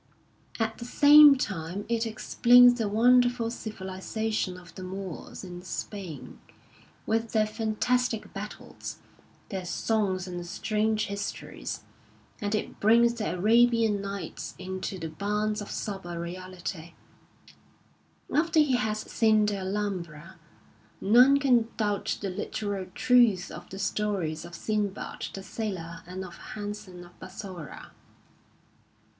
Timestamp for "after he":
18.33-18.77